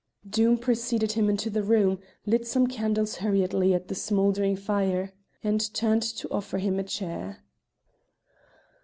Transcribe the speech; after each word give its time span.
Doom 0.27 0.57
preceded 0.57 1.11
him 1.11 1.29
into 1.29 1.51
the 1.51 1.61
room, 1.61 1.99
lit 2.25 2.47
some 2.47 2.65
candles 2.65 3.17
hurriedly 3.17 3.71
at 3.75 3.87
the 3.87 3.93
smouldering 3.93 4.55
fire, 4.55 5.13
and 5.43 5.71
turned 5.75 6.01
to 6.01 6.27
offer 6.31 6.57
him 6.57 6.79
a 6.79 6.83
chair. 6.83 7.43